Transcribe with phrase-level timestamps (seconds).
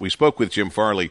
[0.00, 1.10] We spoke with Jim Farley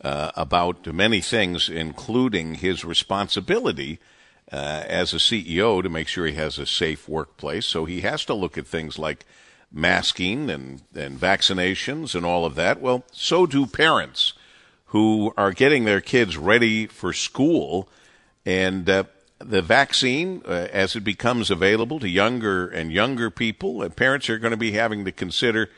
[0.00, 3.98] uh, about many things, including his responsibility
[4.52, 7.66] uh, as a CEO to make sure he has a safe workplace.
[7.66, 9.26] So he has to look at things like
[9.72, 12.80] masking and, and vaccinations and all of that.
[12.80, 14.34] Well, so do parents
[14.86, 17.88] who are getting their kids ready for school.
[18.46, 19.04] And uh,
[19.40, 24.38] the vaccine, uh, as it becomes available to younger and younger people, uh, parents are
[24.38, 25.68] going to be having to consider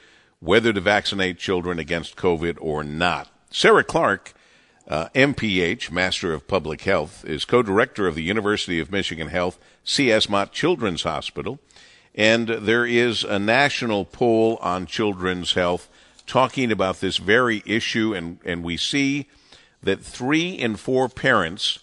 [0.43, 3.29] whether to vaccinate children against COVID or not.
[3.51, 4.35] Sarah Clark,
[4.89, 9.59] uh, MPH, Master of Public Health, is co director of the University of Michigan Health
[9.85, 10.29] C.S.
[10.29, 11.61] Mott Children's Hospital.
[12.15, 15.89] And there is a national poll on children's health
[16.27, 19.29] talking about this very issue, and, and we see
[19.83, 21.79] that three in four parents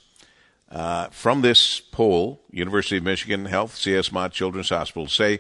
[0.70, 4.12] uh, from this poll, University of Michigan Health, C.S.
[4.12, 5.40] Mott Children's Hospital, say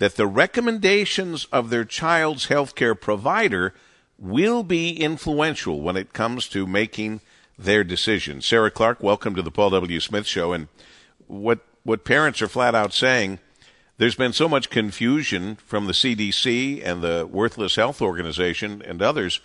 [0.00, 3.74] that the recommendations of their child's healthcare provider
[4.18, 7.20] will be influential when it comes to making
[7.58, 8.40] their decision.
[8.40, 10.00] Sarah Clark, welcome to the Paul W.
[10.00, 10.54] Smith Show.
[10.54, 10.68] And
[11.26, 13.40] what what parents are flat out saying
[13.98, 19.40] there's been so much confusion from the CDC and the Worthless Health Organization and others.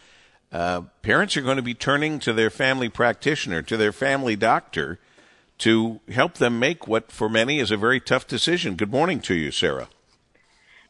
[0.54, 5.00] Uh, parents are going to be turning to their family practitioner, to their family doctor,
[5.58, 8.76] to help them make what for many is a very tough decision.
[8.76, 9.90] Good morning to you, Sarah.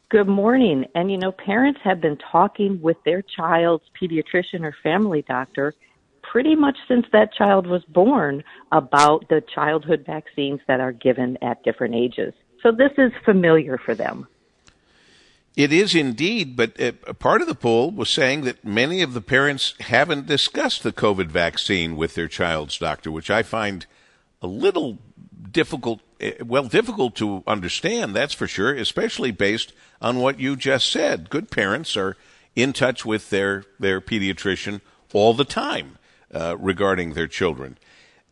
[0.08, 0.84] Good morning.
[0.94, 5.74] And you know, parents have been talking with their child's pediatrician or family doctor
[6.22, 11.62] pretty much since that child was born about the childhood vaccines that are given at
[11.64, 12.34] different ages.
[12.62, 14.28] So this is familiar for them.
[15.56, 19.22] It is indeed, but a part of the poll was saying that many of the
[19.22, 23.86] parents haven't discussed the COVID vaccine with their child's doctor, which I find
[24.42, 24.98] a little
[25.50, 26.00] difficult,
[26.44, 31.30] well, difficult to understand, that's for sure, especially based on what you just said.
[31.30, 32.16] Good parents are
[32.54, 34.80] in touch with their, their pediatrician
[35.12, 35.98] all the time
[36.32, 37.76] uh, regarding their children.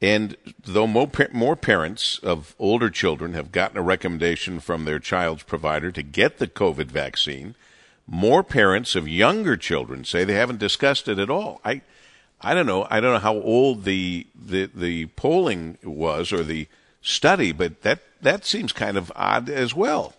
[0.00, 5.44] And though more, more parents of older children have gotten a recommendation from their child's
[5.44, 7.54] provider to get the COVID vaccine,
[8.06, 11.60] more parents of younger children say they haven't discussed it at all.
[11.64, 11.80] I,
[12.40, 12.86] I don't know.
[12.90, 16.68] I don't know how old the the, the polling was or the
[17.04, 20.14] study, but that that seems kind of odd as well.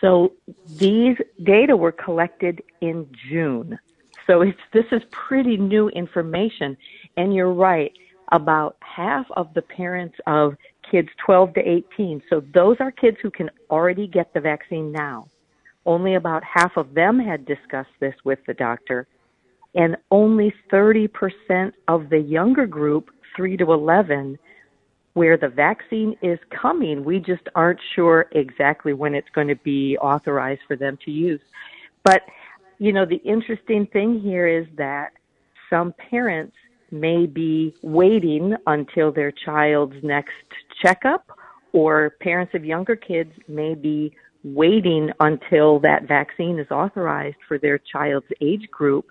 [0.00, 0.32] So
[0.66, 3.78] these data were collected in June.
[4.26, 6.76] So this is pretty new information,
[7.16, 7.92] and you're right
[8.32, 10.56] about half of the parents of
[10.90, 12.22] kids 12 to 18.
[12.30, 15.26] So those are kids who can already get the vaccine now.
[15.86, 19.06] Only about half of them had discussed this with the doctor.
[19.74, 24.38] And only 30% of the younger group, 3 to 11,
[25.14, 29.96] where the vaccine is coming, we just aren't sure exactly when it's going to be
[29.98, 31.40] authorized for them to use.
[32.04, 32.22] But,
[32.78, 35.12] you know, the interesting thing here is that
[35.70, 36.56] some parents
[36.90, 40.32] may be waiting until their child's next
[40.82, 41.26] checkup,
[41.72, 47.78] or parents of younger kids may be waiting until that vaccine is authorized for their
[47.78, 49.06] child's age group.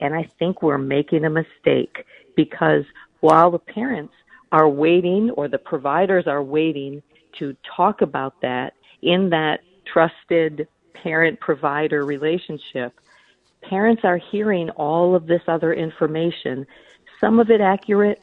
[0.00, 2.04] And I think we're making a mistake
[2.36, 2.84] because
[3.20, 4.12] while the parents
[4.52, 7.02] are waiting or the providers are waiting
[7.38, 12.98] to talk about that in that trusted parent provider relationship,
[13.62, 16.66] parents are hearing all of this other information
[17.20, 18.20] some of it accurate,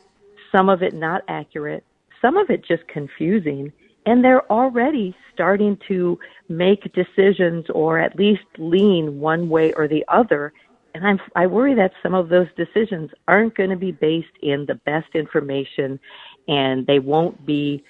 [0.52, 1.84] some of it not accurate,
[2.22, 3.72] some of it just confusing.
[4.06, 6.20] And they're already starting to
[6.50, 10.54] make decisions or at least lean one way or the other.
[10.94, 14.66] And I'm, I worry that some of those decisions aren't going to be based in
[14.68, 16.00] the best information
[16.48, 17.84] and they won't be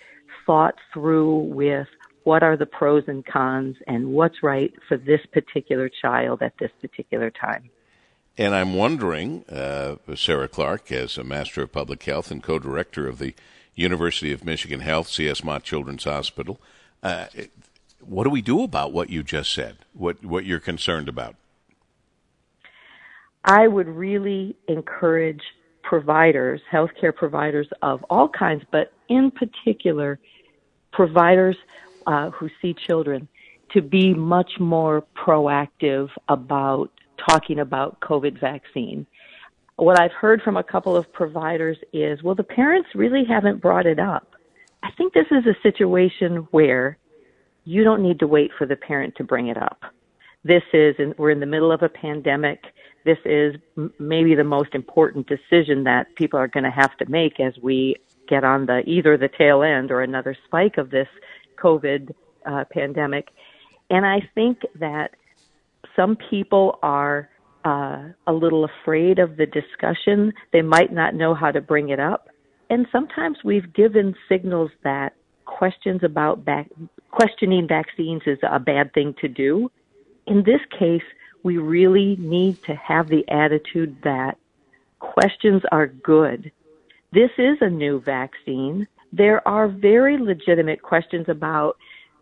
[0.46, 1.88] thought through with
[2.24, 6.72] what are the pros and cons and what's right for this particular child at this
[6.82, 7.70] particular time.
[8.38, 13.08] And I'm wondering, uh, Sarah Clark, as a Master of Public Health and co director
[13.08, 13.36] of the
[13.76, 15.44] University of Michigan Health, C.S.
[15.44, 16.60] Mott Children's Hospital,
[17.04, 17.28] uh,
[18.00, 19.78] what do we do about what you just said?
[19.94, 21.36] What, what you're concerned about?
[23.46, 25.42] I would really encourage
[25.84, 30.20] providers, healthcare providers of all kinds, but in particular,
[30.92, 31.58] providers
[32.08, 33.28] uh, who see children,
[33.72, 36.90] to be much more proactive about
[37.30, 39.06] talking about COVID vaccine.
[39.76, 43.86] What I've heard from a couple of providers is, well, the parents really haven't brought
[43.86, 44.36] it up.
[44.84, 46.98] I think this is a situation where
[47.66, 49.82] you don't need to wait for the parent to bring it up.
[50.44, 52.62] This is, and we're in the middle of a pandemic.
[53.06, 53.56] This is
[54.00, 57.98] maybe the most important decision that people are going to have to make as we
[58.30, 61.08] get on the either the tail end or another spike of this
[61.62, 62.14] COVID
[62.46, 63.30] uh, pandemic.
[63.90, 65.12] And I think that
[65.96, 67.30] some people are
[67.66, 70.34] uh, a little afraid of the discussion.
[70.52, 72.30] They might not know how to bring it up.
[72.70, 75.14] And sometimes we've given signals that
[75.46, 76.70] questions about back,
[77.12, 79.70] questioning vaccines is a bad thing to do.
[80.28, 81.04] In this case,
[81.44, 84.38] we really need to have the attitude that
[85.00, 86.52] questions are good.
[87.12, 88.88] This is a new vaccine.
[89.12, 91.78] There are very legitimate questions about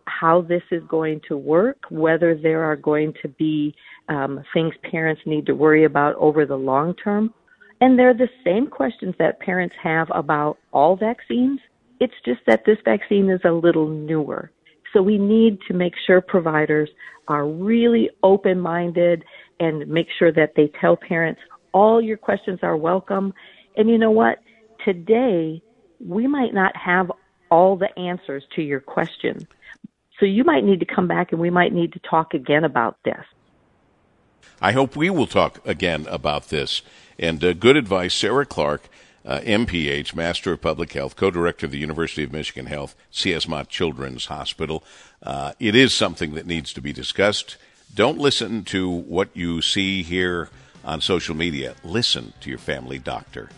[0.06, 3.74] how this is going to work, whether there are going to be
[4.08, 7.32] um, things parents need to worry about over the long term.
[7.80, 11.60] And they're the same questions that parents have about all vaccines.
[12.00, 14.50] It's just that this vaccine is a little newer.
[14.92, 16.88] So we need to make sure providers
[17.28, 19.24] are really open minded
[19.60, 21.40] and make sure that they tell parents
[21.72, 23.32] all your questions are welcome.
[23.76, 24.38] And you know what?
[24.84, 25.62] Today,
[26.04, 27.10] we might not have
[27.50, 29.46] all the answers to your question.
[30.18, 32.98] So you might need to come back and we might need to talk again about
[33.04, 33.24] this.
[34.60, 36.82] I hope we will talk again about this.
[37.18, 38.82] And uh, good advice, Sarah Clark,
[39.24, 43.46] uh, MPH, Master of Public Health, co-director of the University of Michigan Health, C.S.
[43.46, 44.82] Mott Children's Hospital.
[45.22, 47.56] Uh, it is something that needs to be discussed.
[47.94, 50.50] Don't listen to what you see here
[50.84, 51.74] on social media.
[51.84, 53.50] Listen to your family doctor.